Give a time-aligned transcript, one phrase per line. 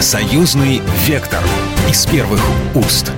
[0.00, 1.40] Союзный вектор
[1.90, 2.40] из первых
[2.76, 3.10] уст.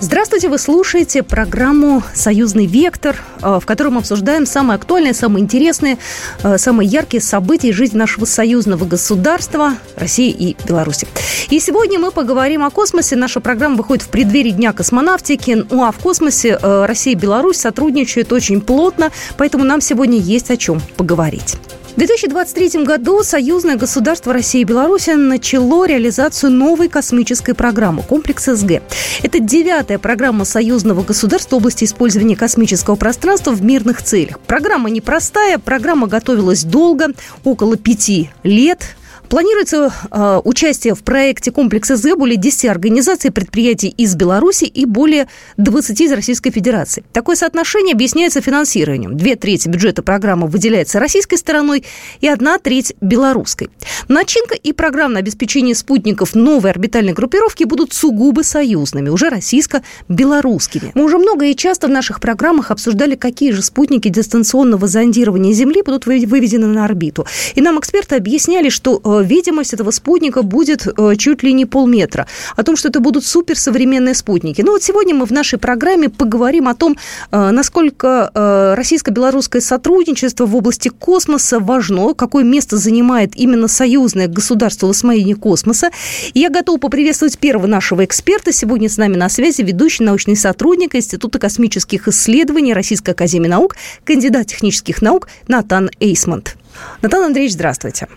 [0.00, 5.98] Здравствуйте, вы слушаете программу «Союзный вектор», э, в которой мы обсуждаем самые актуальные, самые интересные,
[6.42, 11.06] э, самые яркие события жизни нашего союзного государства России и Беларуси.
[11.48, 13.14] И сегодня мы поговорим о космосе.
[13.14, 15.64] Наша программа выходит в преддверии Дня космонавтики.
[15.70, 20.50] Ну а в космосе э, Россия и Беларусь сотрудничают очень плотно, поэтому нам сегодня есть
[20.50, 21.58] о чем поговорить.
[21.90, 28.80] В 2023 году союзное государство России и Беларуси начало реализацию новой космической программы «Комплекс СГ».
[29.24, 34.38] Это девятая программа союзного государства в области использования космического пространства в мирных целях.
[34.38, 37.08] Программа непростая, программа готовилась долго,
[37.42, 38.96] около пяти лет.
[39.30, 45.28] Планируется э, участие в проекте комплекса ЗЭ более 10 организаций предприятий из Беларуси и более
[45.56, 47.04] 20 из Российской Федерации.
[47.12, 49.16] Такое соотношение объясняется финансированием.
[49.16, 51.84] Две трети бюджета программы выделяется российской стороной
[52.20, 53.70] и одна треть белорусской.
[54.08, 60.90] Начинка и программное обеспечение спутников новой орбитальной группировки будут сугубо союзными, уже российско-белорусскими.
[60.96, 65.82] Мы уже много и часто в наших программах обсуждали, какие же спутники дистанционного зондирования Земли
[65.82, 67.28] будут выведены на орбиту.
[67.54, 72.26] И нам эксперты объясняли, что э, видимость этого спутника будет э, чуть ли не полметра.
[72.56, 74.62] О том, что это будут суперсовременные спутники.
[74.62, 76.96] Ну вот сегодня мы в нашей программе поговорим о том,
[77.30, 84.86] э, насколько э, российско-белорусское сотрудничество в области космоса важно, какое место занимает именно союзное государство
[84.86, 85.90] в освоении космоса.
[86.34, 88.52] И я готова поприветствовать первого нашего эксперта.
[88.52, 94.46] Сегодня с нами на связи ведущий научный сотрудник Института космических исследований Российской Академии Наук, кандидат
[94.48, 96.56] технических наук Натан Эйсмонт.
[97.02, 98.08] Натан Андреевич, здравствуйте.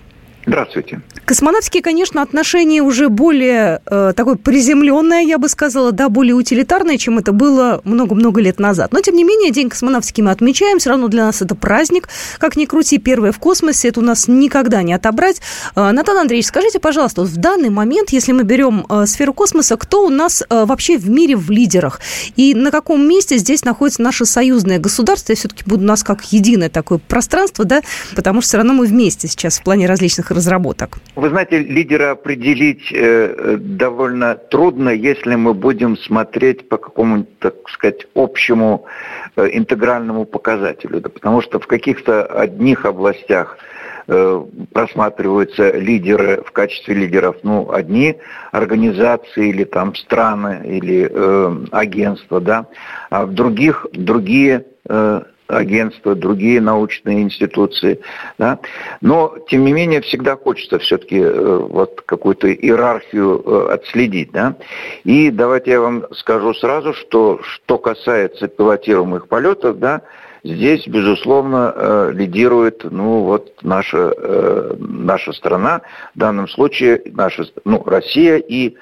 [0.45, 1.01] Здравствуйте.
[1.25, 7.17] Космонавтские, конечно, отношения уже более э, такое приземленное, я бы сказала, да, более утилитарное, чем
[7.17, 8.91] это было много-много лет назад.
[8.91, 10.79] Но, тем не менее, День космонавтики мы отмечаем.
[10.79, 12.09] Все равно для нас это праздник.
[12.39, 15.41] Как ни крути, первое в космосе, это у нас никогда не отобрать.
[15.75, 19.77] Э, Натан Андреевич, скажите, пожалуйста, вот в данный момент, если мы берем э, сферу космоса,
[19.77, 22.01] кто у нас э, вообще в мире в лидерах?
[22.35, 25.31] И на каком месте здесь находится наше союзное государство?
[25.31, 27.81] Я все-таки буду у нас как единое такое пространство, да,
[28.13, 30.97] потому что все равно мы вместе сейчас в плане различных разработок?
[31.15, 38.07] Вы знаете, лидера определить э, довольно трудно, если мы будем смотреть по какому-то, так сказать,
[38.15, 38.85] общему
[39.35, 41.01] э, интегральному показателю.
[41.01, 43.57] Да, потому что в каких-то одних областях
[44.07, 48.17] э, просматриваются лидеры в качестве лидеров, ну, одни
[48.51, 52.65] организации или там страны или э, агентства, да,
[53.09, 57.99] а в других другие э, агентства, другие научные институции.
[58.37, 58.59] Да?
[59.01, 64.31] Но, тем не менее, всегда хочется все-таки э, вот какую-то иерархию э, отследить.
[64.31, 64.55] Да?
[65.03, 70.01] И давайте я вам скажу сразу, что что касается пилотируемых полетов, да,
[70.43, 75.83] Здесь, безусловно, э, лидирует ну, вот наша, э, наша страна,
[76.15, 78.75] в данном случае наша, ну, Россия, и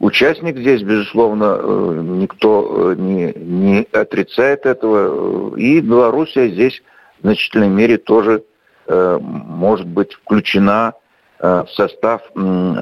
[0.00, 6.82] участник здесь, безусловно, э, никто не, не отрицает этого, и Белоруссия здесь
[7.20, 8.44] в значительной мере тоже
[8.90, 10.94] может быть включена
[11.38, 12.22] в состав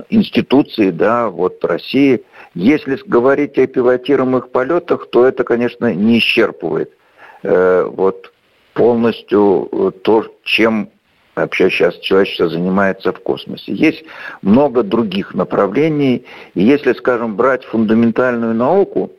[0.09, 2.23] институции, да, вот России.
[2.55, 6.93] Если говорить о пилотируемых полетах, то это, конечно, не исчерпывает
[7.43, 8.33] Э, вот
[8.75, 10.91] полностью э, то, чем
[11.37, 13.73] вообще сейчас человечество занимается в космосе.
[13.73, 14.05] Есть
[14.43, 16.25] много других направлений,
[16.55, 19.13] и если, скажем, брать фундаментальную науку,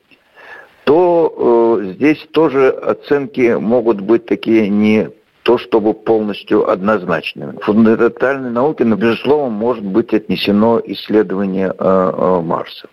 [0.84, 5.10] то э, здесь тоже оценки могут быть такие не
[5.44, 7.58] то чтобы полностью однозначными.
[7.58, 12.90] В фундаментальной науке, ну, безусловно, может быть отнесено исследование э, э, Марса.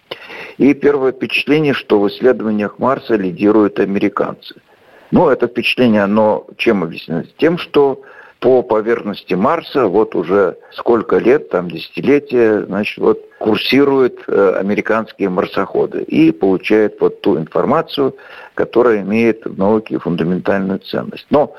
[0.59, 4.55] И первое впечатление, что в исследованиях Марса лидируют американцы–
[5.15, 7.25] ну, это впечатление, оно чем объяснено?
[7.39, 8.03] Тем, что
[8.41, 16.03] по поверхности Марса вот уже сколько лет, там десятилетия, значит, вот курсируют э, американские марсоходы
[16.03, 18.17] и получают вот ту информацию,
[18.55, 21.27] которая имеет в науке фундаментальную ценность.
[21.31, 21.55] Но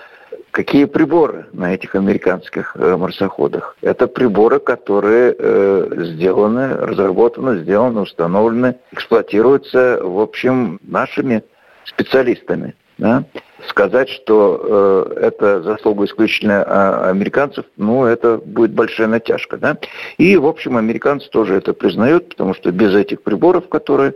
[0.52, 3.78] какие приборы на этих американских э, марсоходах?
[3.82, 11.42] Это приборы, которые э, сделаны, разработаны, сделаны, установлены, эксплуатируются, в общем, нашими
[11.86, 12.76] специалистами.
[12.98, 13.26] Да?
[13.68, 19.58] Сказать, что э, это заслуга исключительно а, американцев, ну, это будет большая натяжка.
[19.58, 19.78] Да?
[20.18, 24.16] И, в общем, американцы тоже это признают, потому что без этих приборов, которые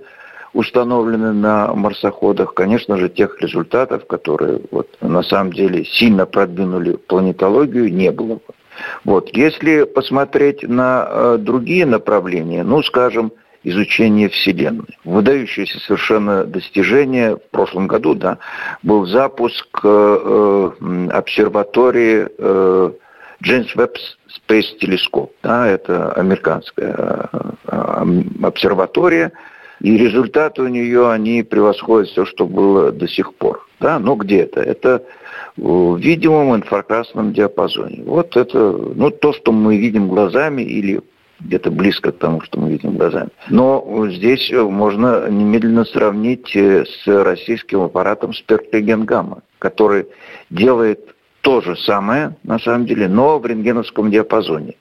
[0.53, 7.93] установлены на марсоходах, конечно же, тех результатов, которые вот, на самом деле сильно продвинули планетологию,
[7.93, 8.41] не было бы.
[9.03, 9.29] Вот.
[9.35, 13.33] Если посмотреть на э, другие направления, ну, скажем,
[13.63, 14.97] изучения Вселенной.
[15.03, 18.37] Выдающееся совершенно достижение в прошлом году да,
[18.83, 20.71] был запуск э,
[21.11, 22.91] обсерватории э,
[23.41, 23.97] Джеймс Веб
[24.27, 25.31] Space Telescope.
[25.43, 27.29] Да, это американская
[28.41, 29.31] обсерватория,
[29.81, 33.65] и результаты у нее, они превосходят все, что было до сих пор.
[33.79, 33.97] Да?
[33.99, 34.61] Но где это?
[34.61, 35.03] Это
[35.55, 38.03] в видимом инфракрасном диапазоне.
[38.05, 41.01] Вот это ну, то, что мы видим глазами или
[41.39, 43.29] где-то близко к тому, что мы видим глазами.
[43.49, 50.07] Но здесь можно немедленно сравнить э, с российским аппаратом спектрогенгамма, который
[50.49, 54.75] делает то же самое, на самом деле, но в рентгеновском диапазоне.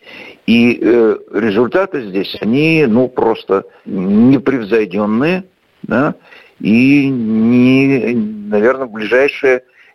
[0.47, 5.45] И э, результаты здесь, они, ну, просто непревзойденные,
[5.83, 6.15] да,
[6.61, 8.15] и, не,
[8.49, 8.91] наверное, в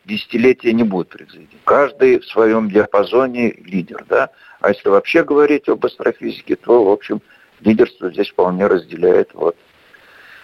[0.06, 1.60] ближайшее десятилетие не будет превзойден.
[1.66, 4.30] Каждый в своем диапазоне лидер, да.
[4.62, 7.22] А если вообще говорить об астрофизике, то, в общем,
[7.62, 9.56] лидерство здесь вполне разделяет вот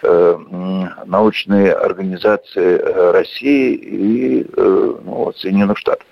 [0.02, 0.38] Э,
[1.04, 6.06] научные организации э, России и э, ну, вот, Соединенных Штатов.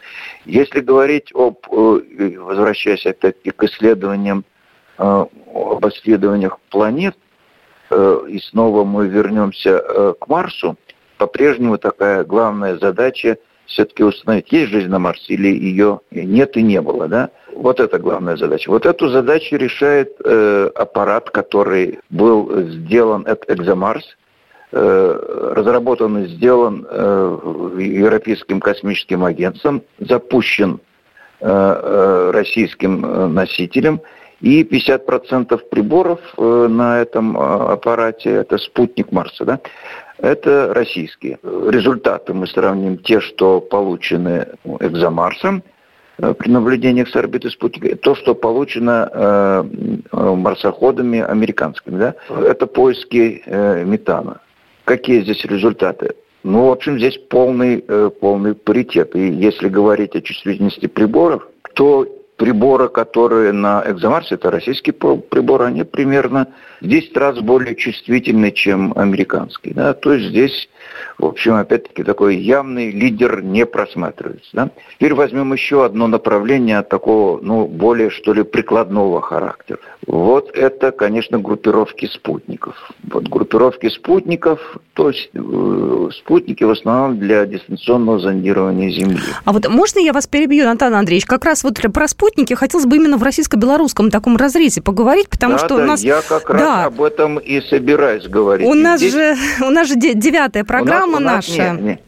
[0.45, 4.45] Если говорить об, возвращаясь опять-таки к исследованиям,
[4.99, 7.17] об исследованиях планет,
[7.91, 10.77] и снова мы вернемся к Марсу,
[11.19, 16.81] по-прежнему такая главная задача все-таки установить, есть жизнь на Марсе или ее нет и не
[16.81, 17.31] было, да?
[17.55, 18.71] Вот это главная задача.
[18.71, 24.17] Вот эту задачу решает э, аппарат, который был сделан, это Экзомарс,
[24.73, 30.81] э, разработан и сделан э, Европейским космическим агентством, запущен
[31.41, 34.01] э, э, российским э, носителем,
[34.41, 39.61] и 50% приборов э, на этом э, аппарате, это спутник Марса, да,
[40.19, 41.39] это российские.
[41.43, 44.47] Результаты мы сравним те, что получены
[44.81, 45.63] экзомарсом
[46.19, 49.65] э, при наблюдениях с орбиты спутника, то, что получено
[50.13, 51.99] марсоходами американскими.
[51.99, 52.15] Да?
[52.29, 53.43] Это поиски
[53.85, 54.41] метана.
[54.85, 56.15] Какие здесь результаты?
[56.45, 57.85] Ну, в общем, здесь полный,
[58.21, 59.15] полный паритет.
[59.15, 62.07] И если говорить о чувствительности приборов, то
[62.39, 66.47] приборы, которые на Экзомарсе, это российские приборы, они примерно
[66.81, 69.75] в 10 раз более чувствительны, чем американские.
[69.75, 69.93] Да?
[69.93, 70.69] То есть здесь,
[71.19, 74.51] в общем, опять-таки такой явный лидер не просматривается.
[74.53, 74.71] Да?
[74.97, 79.81] Теперь возьмем еще одно направление такого, ну, более, что ли, прикладного характера.
[80.07, 82.75] Вот это, конечно, группировки спутников.
[83.11, 84.61] Вот группировки спутников,
[84.95, 89.19] то есть э, спутники в основном для дистанционного зондирования Земли.
[89.45, 91.27] А вот можно я вас перебью, Натан Андреевич?
[91.27, 95.59] Как раз вот про спутники хотелось бы именно в российско-белорусском таком разрезе поговорить, потому да,
[95.59, 96.03] что да, у нас...
[96.03, 96.85] я как раз да.
[96.87, 98.67] об этом и собираюсь говорить.
[98.67, 99.13] У нас здесь...
[99.13, 101.73] же у нас же девятая программа у нас, у нас наша.
[101.73, 102.01] Нет, нет.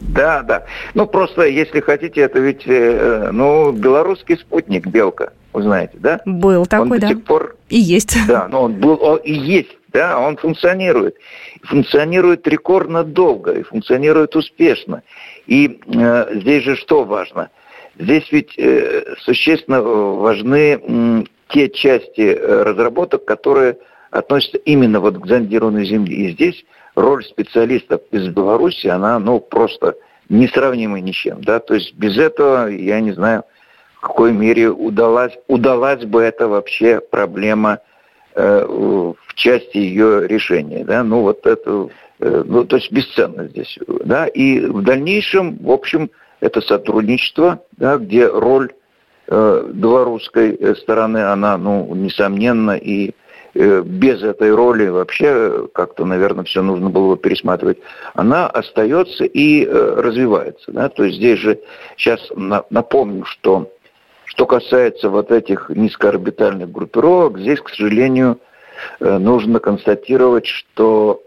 [0.00, 0.64] Да, да.
[0.94, 6.20] Ну, просто, если хотите, это ведь, э, ну, белорусский спутник «Белка», вы знаете, да?
[6.24, 7.08] Был такой, он до да.
[7.08, 7.56] сих пор...
[7.68, 8.16] И есть.
[8.26, 11.16] Да, но он был, он и есть, да, он функционирует.
[11.64, 15.02] Функционирует рекордно долго и функционирует успешно.
[15.46, 17.50] И э, здесь же что важно?
[17.98, 23.76] Здесь ведь э, существенно важны э, те части э, разработок, которые
[24.10, 26.14] относятся именно вот к зондированной Земле.
[26.14, 29.96] И здесь роль специалистов из Беларуси, она, ну, просто
[30.28, 33.44] несравнима ни с чем, да, то есть без этого, я не знаю,
[33.96, 37.80] в какой мере удалась, удалась бы эта вообще проблема
[38.34, 41.88] э, в части ее решения, да, ну, вот это,
[42.20, 46.10] э, ну, то есть бесценно здесь, да, и в дальнейшем, в общем,
[46.40, 48.72] это сотрудничество, да, где роль
[49.28, 53.12] э, белорусской э, стороны, она, ну, несомненно, и
[53.54, 57.78] без этой роли вообще как-то, наверное, все нужно было бы пересматривать,
[58.14, 60.72] она остается и э, развивается.
[60.72, 60.88] Да?
[60.88, 61.60] То есть здесь же
[61.96, 63.70] сейчас напомню, что
[64.24, 68.38] что касается вот этих низкоорбитальных группировок, здесь, к сожалению,
[69.00, 71.22] э, нужно констатировать, что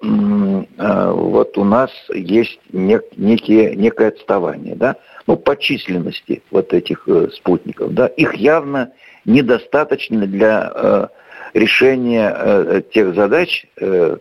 [0.77, 4.95] вот у нас есть некие, некое отставание, да,
[5.27, 8.91] ну, по численности вот этих спутников, да, их явно
[9.25, 11.09] недостаточно для
[11.55, 14.17] решение э, тех задач, э,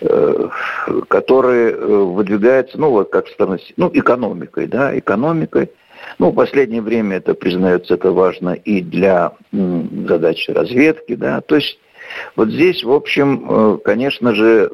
[0.00, 0.48] э,
[1.08, 5.70] которые выдвигаются, ну, вот как стороны, ну, экономикой, да, экономикой.
[6.18, 11.78] Ну, в последнее время это признается, это важно и для задач разведки, да, то есть
[12.36, 14.70] вот здесь, в общем, конечно же,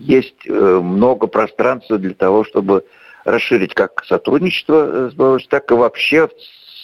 [0.00, 2.84] есть много пространства для того, чтобы
[3.26, 6.30] расширить как сотрудничество с так и вообще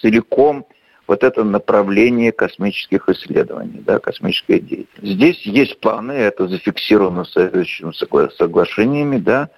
[0.02, 0.66] целиком
[1.06, 5.14] вот это направление космических исследований, да, космической деятельности.
[5.14, 9.48] Здесь есть планы, это зафиксировано соответствующими соглашениями, да,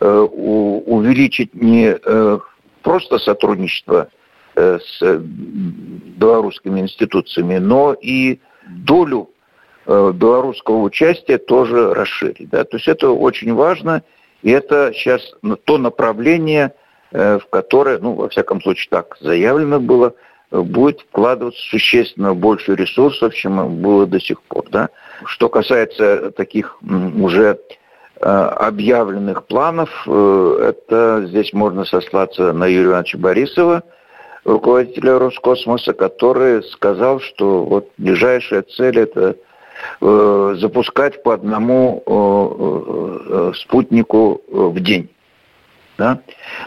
[0.00, 2.38] э, увеличить не э,
[2.82, 4.08] просто сотрудничество
[4.54, 9.30] э, с белорусскими институциями, но и долю
[9.86, 12.48] белорусского участия тоже расширить.
[12.48, 12.64] Да?
[12.64, 14.02] То есть это очень важно,
[14.42, 15.22] и это сейчас
[15.62, 16.72] то направление,
[17.12, 20.12] в которое, ну, во всяком случае, так заявлено было,
[20.50, 24.64] будет вкладываться существенно больше ресурсов, чем было до сих пор.
[24.70, 24.88] Да?
[25.24, 27.58] Что касается таких уже
[28.20, 33.82] объявленных планов, это здесь можно сослаться на Юрия Ивановича Борисова,
[34.46, 39.36] руководителя Роскосмоса, который сказал, что вот ближайшая цель это
[40.00, 45.10] э, запускать по одному э, э, спутнику в день.
[45.98, 46.20] Да?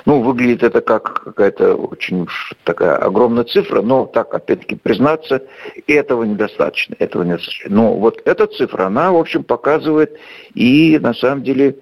[0.06, 2.28] Ну, выглядит это как какая-то очень
[2.64, 5.44] такая огромная цифра, но так, опять-таки, признаться,
[5.86, 6.96] этого недостаточно.
[6.98, 7.70] Этого недостаточно.
[7.70, 10.18] Но вот эта цифра, она, в общем, показывает
[10.56, 11.76] и, на самом деле,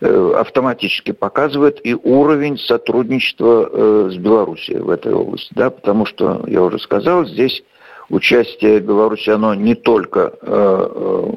[0.00, 5.50] Э, автоматически показывает и уровень сотрудничества э, с Белоруссией в этой области.
[5.54, 7.62] Да, потому что, я уже сказал, здесь
[8.10, 11.32] участие Беларуси, оно не только э,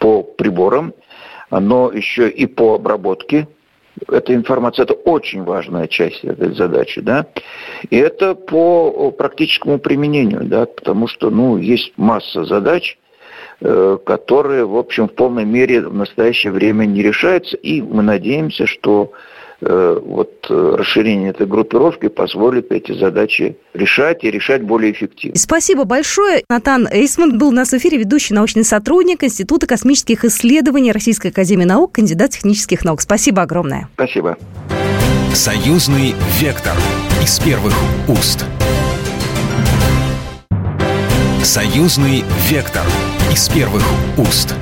[0.00, 0.94] по приборам,
[1.50, 3.46] но еще и по обработке
[4.08, 4.82] этой информации.
[4.82, 7.00] Это очень важная часть этой задачи.
[7.00, 7.26] Да?
[7.90, 12.98] И это по практическому применению, да, потому что ну, есть масса задач,
[13.64, 17.56] Э, которые, в общем, в полной мере в настоящее время не решаются.
[17.56, 19.12] И мы надеемся, что
[19.68, 25.38] вот э, расширение этой группировки позволит эти задачи решать и решать более эффективно.
[25.38, 26.44] Спасибо большое.
[26.48, 31.64] Натан Эйсман был у нас в эфире, ведущий научный сотрудник Института космических исследований Российской Академии
[31.64, 33.00] Наук, кандидат технических наук.
[33.00, 33.88] Спасибо огромное.
[33.94, 34.36] Спасибо.
[35.32, 36.74] Союзный вектор
[37.22, 37.74] из первых
[38.08, 38.44] уст.
[41.42, 42.84] Союзный вектор
[43.32, 43.82] из первых
[44.18, 44.54] уст.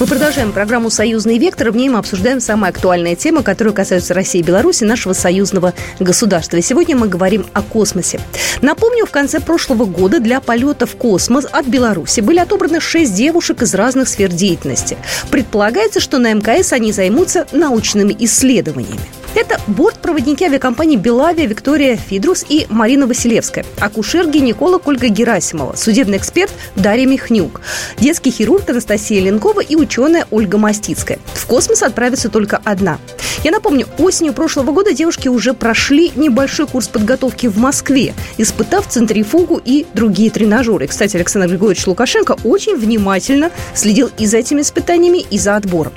[0.00, 1.70] Мы продолжаем программу «Союзный вектор».
[1.70, 6.56] В ней мы обсуждаем самые актуальные темы, которые касаются России и Беларуси, нашего союзного государства.
[6.56, 8.18] И сегодня мы говорим о космосе.
[8.62, 13.60] Напомню, в конце прошлого года для полета в космос от Беларуси были отобраны шесть девушек
[13.60, 14.96] из разных сфер деятельности.
[15.30, 19.19] Предполагается, что на МКС они займутся научными исследованиями.
[19.32, 27.06] Это бортпроводники авиакомпании «Белавия» Виктория Фидрус и Марина Василевская, акушер-гинеколог Ольга Герасимова, судебный эксперт Дарья
[27.06, 27.60] Михнюк,
[27.98, 31.20] детский хирург Анастасия Ленкова и ученая Ольга Мастицкая.
[31.34, 32.98] В космос отправится только одна.
[33.44, 39.60] Я напомню, осенью прошлого года девушки уже прошли небольшой курс подготовки в Москве, испытав центрифугу
[39.64, 40.88] и другие тренажеры.
[40.88, 45.92] Кстати, Александр Григорьевич Лукашенко очень внимательно следил и за этими испытаниями, и за отбором.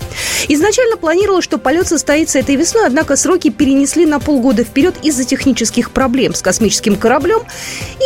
[0.48, 5.92] Изначально планировалось, что полет состоится этой весной, однако сроки перенесли на полгода вперед из-за технических
[5.92, 7.40] проблем с космическим кораблем.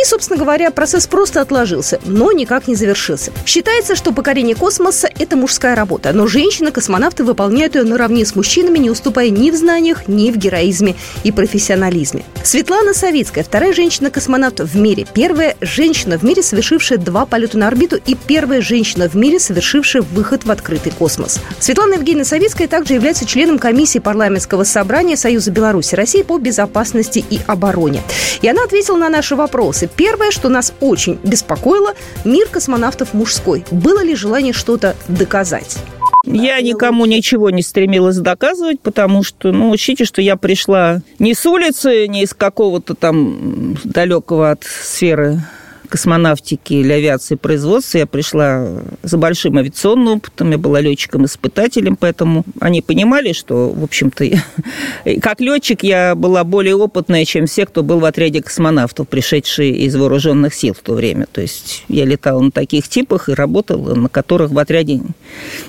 [0.00, 3.32] И, собственно говоря, процесс просто отложился, но никак не завершился.
[3.44, 8.90] Считается, что покорение космоса– это мужская работа, но женщины-космонавты выполняют ее наравне с мужчинами, не
[8.90, 10.94] уступая ни в знаниях, ни в героизме
[11.24, 12.24] и профессионализме.
[12.44, 17.96] Светлана Савицкая– вторая женщина-космонавт в мире, первая женщина в мире, совершившая два полета на орбиту
[17.96, 21.40] и первая женщина в мире, совершившая выход в открытый космос.
[21.58, 27.24] Светлана Евгеньевна Савицкая также является членом комиссии парламентского собрания Управления Союза Беларуси России по безопасности
[27.30, 28.02] и обороне.
[28.42, 29.88] И она ответила на наши вопросы.
[29.96, 31.94] Первое, что нас очень беспокоило,
[32.26, 33.64] мир космонавтов мужской.
[33.70, 35.78] Было ли желание что-то доказать?
[36.24, 41.46] Я никому ничего не стремилась доказывать, потому что, ну, учите, что я пришла не с
[41.46, 45.40] улицы, не из какого-то там далекого от сферы
[45.88, 47.98] космонавтики или авиации производства.
[47.98, 48.66] Я пришла
[49.02, 54.24] за большим авиационным опытом, я была летчиком-испытателем, поэтому они понимали, что, в общем-то,
[55.22, 59.96] как летчик я была более опытная, чем все, кто был в отряде космонавтов, пришедшие из
[59.96, 61.26] вооруженных сил в то время.
[61.30, 65.00] То есть я летала на таких типах и работала, на которых в отряде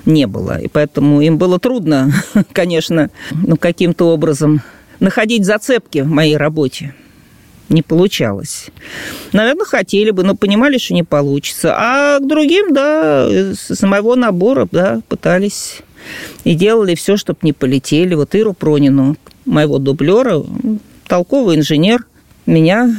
[0.05, 0.59] не было.
[0.59, 2.11] И поэтому им было трудно,
[2.53, 4.61] конечно, ну, каким-то образом
[4.99, 6.93] находить зацепки в моей работе
[7.69, 8.67] не получалось.
[9.31, 11.75] Наверное, хотели бы, но понимали, что не получится.
[11.77, 15.81] А к другим, да, с моего набора, да, пытались
[16.43, 18.15] и делали все, чтобы не полетели.
[18.15, 20.43] Вот Иру Пронину, моего дублера,
[21.07, 22.05] толковый инженер,
[22.45, 22.95] меня,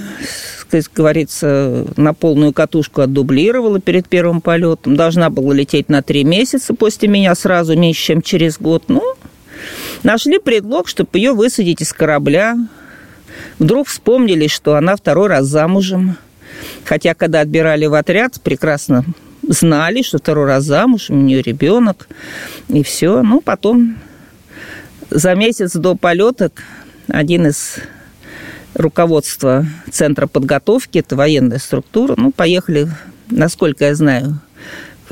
[0.70, 4.96] как говорится, на полную катушку отдублировала перед первым полетом.
[4.96, 8.84] Должна была лететь на три месяца после меня сразу, меньше, чем через год.
[8.88, 9.02] Ну,
[10.02, 12.56] нашли предлог, чтобы ее высадить из корабля,
[13.58, 16.16] Вдруг вспомнили, что она второй раз замужем.
[16.84, 19.04] Хотя, когда отбирали в отряд, прекрасно
[19.48, 22.08] знали, что второй раз замуж, у нее ребенок,
[22.68, 23.22] и все.
[23.22, 23.96] Ну, потом
[25.10, 26.50] за месяц до полета
[27.08, 27.76] один из
[28.74, 32.88] руководства Центра подготовки, это военная структура, ну, поехали,
[33.30, 34.40] насколько я знаю,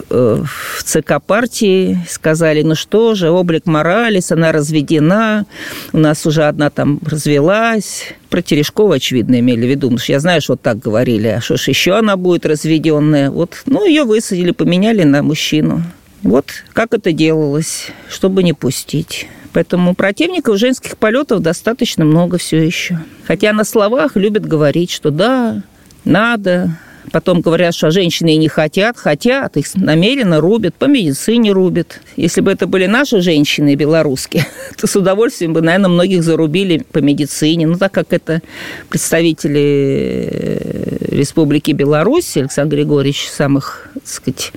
[0.09, 5.47] в ЦК партии сказали, ну что же, облик Моралес, она разведена,
[5.93, 8.15] у нас уже одна там развелась.
[8.31, 11.41] Про Терешкова, очевидно, имели в виду, потому что я знаю, что вот так говорили, а
[11.41, 13.31] что ж еще она будет разведенная.
[13.31, 15.83] Вот, ну, ее высадили, поменяли на мужчину.
[16.23, 19.29] Вот как это делалось, чтобы не пустить.
[19.53, 23.01] Поэтому противников женских полетов достаточно много все еще.
[23.27, 25.63] Хотя на словах любят говорить, что да,
[26.05, 26.79] надо,
[27.13, 32.01] Потом говорят, что женщины не хотят, хотят, их намеренно рубят, по медицине рубят.
[32.17, 34.47] Если бы это были наши женщины белорусские,
[34.77, 37.67] то с удовольствием бы, наверное, многих зарубили по медицине.
[37.67, 38.43] Ну, так как это
[38.89, 44.53] представители э, Республики Беларусь, Александр Григорьевич, самых, так сказать,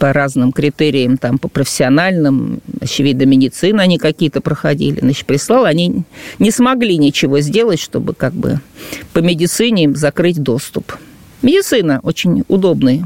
[0.00, 6.02] по разным критериям, там, по профессиональным, очевидно, медицина они какие-то проходили, значит, прислал, они
[6.38, 8.60] не смогли ничего сделать, чтобы как бы
[9.12, 10.94] по медицине закрыть доступ.
[11.48, 13.04] Медицина очень удобный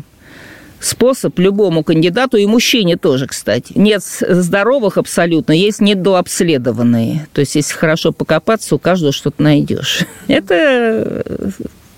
[0.80, 3.72] способ любому кандидату и мужчине тоже, кстати.
[3.76, 7.28] Нет здоровых абсолютно, есть недообследованные.
[7.32, 10.00] То есть, если хорошо покопаться, у каждого что-то найдешь.
[10.26, 11.24] Это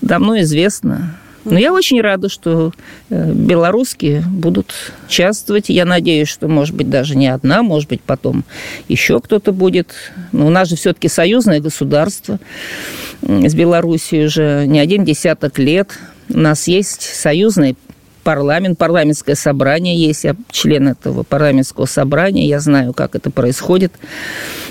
[0.01, 1.17] давно известно.
[1.45, 2.73] Но я очень рада, что
[3.09, 4.73] э, белорусские будут
[5.07, 5.69] участвовать.
[5.69, 8.43] Я надеюсь, что, может быть, даже не одна, может быть, потом
[8.87, 9.95] еще кто-то будет.
[10.31, 12.39] Но у нас же все-таки союзное государство
[13.23, 15.89] с Белоруссией уже не один десяток лет.
[16.29, 17.77] У нас есть союзный
[18.23, 20.23] парламент, парламентское собрание есть.
[20.23, 23.93] Я член этого парламентского собрания, я знаю, как это происходит,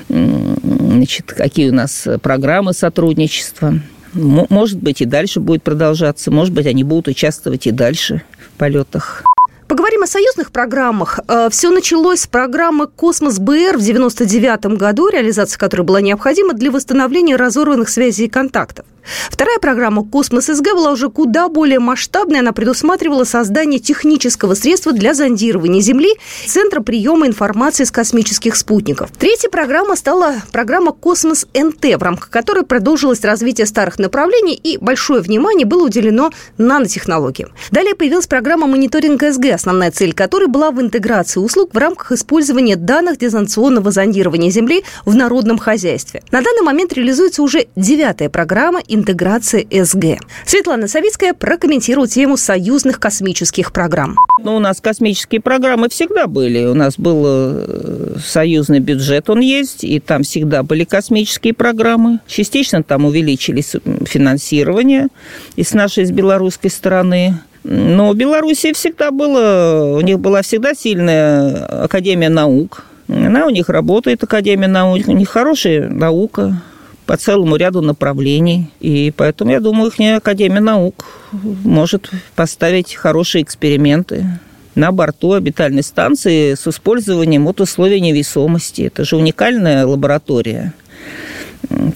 [0.08, 3.80] значит, какие у нас программы сотрудничества.
[4.12, 6.30] Может быть, и дальше будет продолжаться.
[6.30, 9.24] Может быть, они будут участвовать и дальше в полетах.
[9.66, 11.18] Поговорим о союзных программах.
[11.26, 16.70] Э, Все началось с программы «Космос БР» в 1999 году, реализация которой была необходима для
[16.70, 18.84] восстановления разорванных связей и контактов.
[19.30, 22.40] Вторая программа «Космос СГ» была уже куда более масштабной.
[22.40, 26.14] Она предусматривала создание технического средства для зондирования Земли,
[26.46, 29.10] центра приема информации с космических спутников.
[29.18, 35.20] Третья программа стала программа «Космос НТ», в рамках которой продолжилось развитие старых направлений и большое
[35.20, 37.52] внимание было уделено нанотехнологиям.
[37.70, 42.76] Далее появилась программа «Мониторинг СГ», основная цель которой была в интеграции услуг в рамках использования
[42.76, 46.22] данных дистанционного зондирования Земли в народном хозяйстве.
[46.30, 50.24] На данный момент реализуется уже девятая программа интеграции СГ.
[50.46, 54.16] Светлана Савицкая прокомментирует тему союзных космических программ.
[54.42, 56.64] Ну, у нас космические программы всегда были.
[56.66, 62.20] У нас был э, союзный бюджет, он есть, и там всегда были космические программы.
[62.26, 63.74] Частично там увеличились
[64.06, 65.08] финансирование
[65.56, 67.34] и с нашей, с белорусской стороны.
[67.64, 72.84] Но в Беларуси всегда было, у них была всегда сильная Академия наук.
[73.08, 76.62] Она у них работает, Академия наук, у них хорошая наука,
[77.06, 78.70] по целому ряду направлений.
[78.80, 84.26] И поэтому, я думаю, их Академия наук может поставить хорошие эксперименты
[84.74, 88.82] на борту орбитальной станции с использованием от условий невесомости.
[88.82, 90.72] Это же уникальная лаборатория.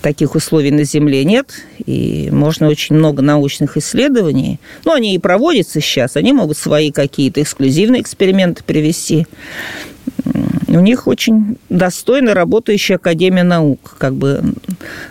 [0.00, 1.52] Таких условий на Земле нет,
[1.84, 4.58] и можно очень много научных исследований.
[4.84, 9.26] Ну, они и проводятся сейчас, они могут свои какие-то эксклюзивные эксперименты привести.
[10.68, 14.42] У них очень достойно работающая Академия наук, как бы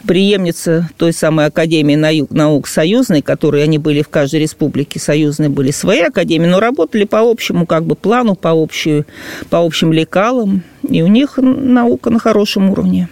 [0.05, 1.95] преемница той самой Академии
[2.29, 7.19] наук союзной, которые они были в каждой республике союзной, были свои академии, но работали по
[7.19, 9.05] общему как бы плану, по, общему,
[9.49, 13.09] по общим лекалам, и у них наука на хорошем уровне.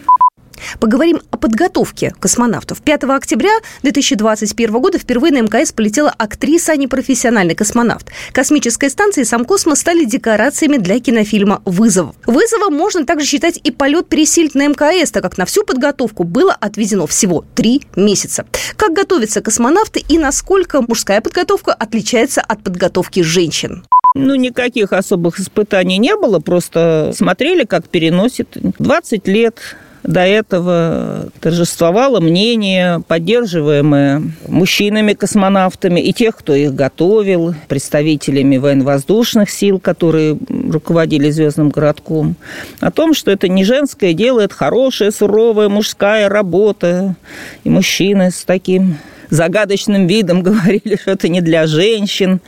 [0.80, 2.82] Поговорим о подготовке космонавтов.
[2.82, 3.52] 5 октября
[3.84, 8.08] 2021 года впервые на МКС полетела актриса, а не профессиональный космонавт.
[8.32, 12.16] Космическая станция и сам космос стали декорациями для кинофильма «Вызов».
[12.26, 16.54] Вызовом можно также считать и полет пересильд на МКС, так как на всю подготовку было
[16.54, 18.46] отведено всего три месяца.
[18.76, 23.86] Как готовятся космонавты и насколько мужская подготовка отличается от подготовки женщин?
[24.18, 28.48] Ну, никаких особых испытаний не было, просто смотрели, как переносит.
[28.80, 29.60] 20 лет
[30.08, 40.38] до этого торжествовало мнение, поддерживаемое мужчинами-космонавтами и тех, кто их готовил, представителями военно-воздушных сил, которые
[40.50, 42.36] руководили звездным городком,
[42.80, 47.16] о том, что это не женское дело, это хорошая, суровая мужская работа.
[47.64, 48.98] И мужчины с таким
[49.30, 52.42] загадочным видом говорили, что это не для женщин.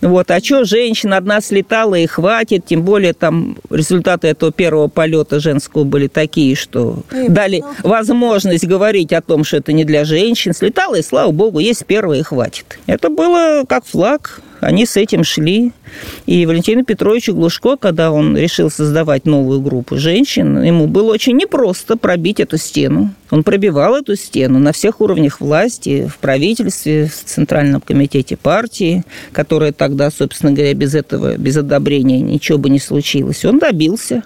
[0.00, 0.30] Вот.
[0.30, 5.84] А что женщина одна слетала и хватит, тем более там результаты этого первого полета женского
[5.84, 7.74] были такие, что и дали ну...
[7.82, 10.54] возможность говорить о том, что это не для женщин.
[10.54, 12.78] Слетала, и слава богу, есть первое и хватит.
[12.86, 15.72] Это было как флаг, они с этим шли.
[16.24, 21.96] И Валентину Петровичу Глушко, когда он решил создавать новую группу женщин, ему было очень непросто
[21.96, 23.12] пробить эту стену.
[23.30, 29.72] Он пробивал эту стену на всех уровнях власти, в правительстве, в Центральном комитете партии, которая
[29.72, 33.44] тогда, собственно говоря, без этого, без одобрения ничего бы не случилось.
[33.44, 34.22] Он добился.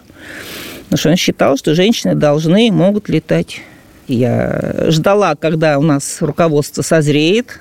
[0.84, 3.62] Потому что он считал, что женщины должны и могут летать.
[4.06, 7.60] Я ждала, когда у нас руководство созреет,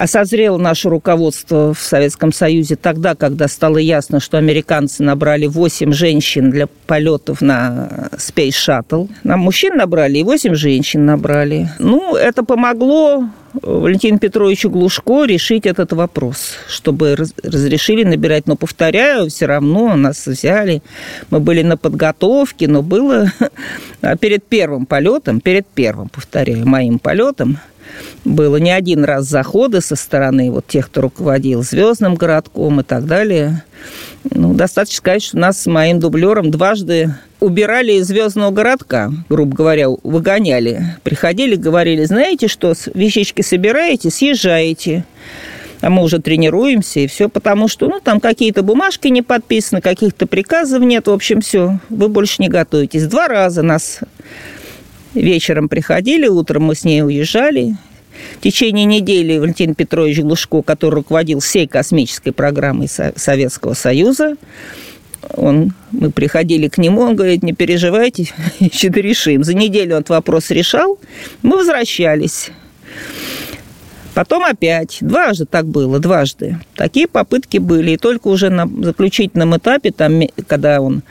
[0.00, 5.92] А созрело наше руководство в Советском Союзе тогда, когда стало ясно, что американцы набрали 8
[5.92, 9.10] женщин для полетов на Space Shuttle.
[9.24, 11.68] Нам мужчин набрали и 8 женщин набрали.
[11.78, 18.46] Ну, это помогло Валентину Петровичу Глушко решить этот вопрос, чтобы разрешили набирать.
[18.46, 20.82] Но, повторяю, все равно нас взяли.
[21.28, 23.30] Мы были на подготовке, но было
[24.20, 27.58] перед первым полетом, перед первым, повторяю, моим полетом,
[28.24, 33.06] было не один раз заходы со стороны вот тех, кто руководил звездным городком и так
[33.06, 33.64] далее.
[34.30, 39.88] Ну, достаточно сказать, что нас с моим дублером дважды убирали из звездного городка, грубо говоря,
[39.88, 40.96] выгоняли.
[41.02, 45.04] Приходили, говорили, знаете что, вещички собираете, съезжаете.
[45.80, 50.26] А мы уже тренируемся, и все потому, что ну, там какие-то бумажки не подписаны, каких-то
[50.26, 53.06] приказов нет, в общем, все, вы больше не готовитесь.
[53.06, 54.00] Два раза нас
[55.14, 57.76] вечером приходили, утром мы с ней уезжали,
[58.38, 64.36] в течение недели Валентин Петрович Глушко, который руководил всей космической программой Советского Союза,
[65.34, 68.24] он, мы приходили к нему, он говорит, не переживайте,
[68.72, 69.44] что-то решим.
[69.44, 70.98] За неделю он этот вопрос решал,
[71.42, 72.50] мы возвращались.
[74.20, 76.58] Потом опять, дважды так было, дважды.
[76.74, 81.02] Такие попытки были, и только уже на заключительном этапе, там, когда он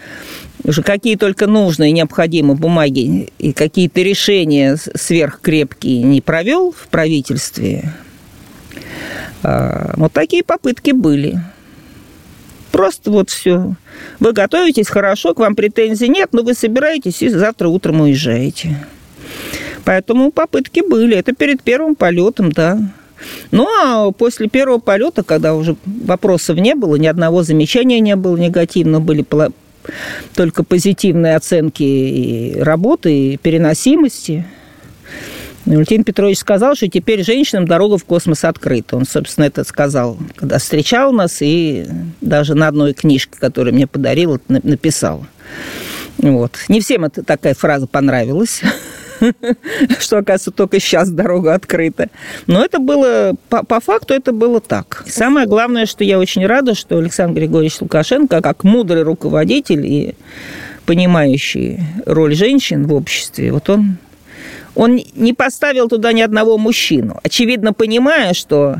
[0.63, 7.91] уже какие только нужные, необходимые бумаги и какие-то решения сверхкрепкие не провел в правительстве,
[9.41, 11.41] а, вот такие попытки были.
[12.71, 13.73] Просто вот все.
[14.19, 18.77] Вы готовитесь хорошо, к вам претензий нет, но вы собираетесь и завтра утром уезжаете.
[19.83, 21.17] Поэтому попытки были.
[21.17, 22.79] Это перед первым полетом, да.
[23.51, 28.37] Ну, а после первого полета, когда уже вопросов не было, ни одного замечания не было
[28.37, 29.25] негативно, были
[30.35, 34.45] только позитивные оценки и работы, и переносимости.
[35.65, 38.95] Валентин Петрович сказал, что теперь женщинам дорога в космос открыта.
[38.95, 41.85] Он, собственно, это сказал, когда встречал нас, и
[42.21, 45.25] даже на одной книжке, которую мне подарил, написал.
[46.17, 46.57] Вот.
[46.69, 48.61] Не всем эта такая фраза понравилась.
[49.99, 52.09] что, оказывается, только сейчас дорога открыта.
[52.47, 55.03] Но это было, по, по факту это было так.
[55.07, 60.15] Самое главное, что я очень рада, что Александр Григорьевич Лукашенко, как мудрый руководитель и
[60.85, 63.97] понимающий роль женщин в обществе, вот он
[64.75, 68.77] он не поставил туда ни одного мужчину, очевидно понимая, что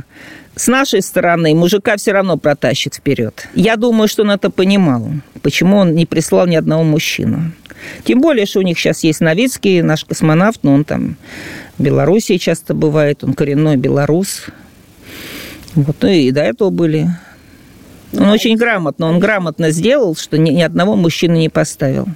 [0.56, 3.48] с нашей стороны мужика все равно протащит вперед.
[3.54, 5.10] Я думаю, что он это понимал.
[5.42, 7.52] Почему он не прислал ни одного мужчину?
[8.04, 11.18] Тем более, что у них сейчас есть Новицкий, наш космонавт, но он там
[11.78, 14.46] в Белоруссии часто бывает, он коренной белорус.
[15.76, 17.08] Вот, ну и до этого были.
[18.14, 22.08] Он очень грамотно, он грамотно сделал, что ни, ни одного мужчины не поставил.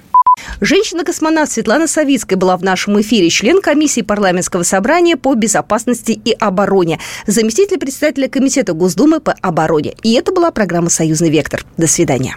[0.60, 6.98] Женщина-космонавт Светлана Савицкая была в нашем эфире, член комиссии парламентского собрания по безопасности и обороне,
[7.26, 9.94] заместитель председателя комитета Госдумы по обороне.
[10.02, 11.64] И это была программа «Союзный вектор».
[11.76, 12.36] До свидания.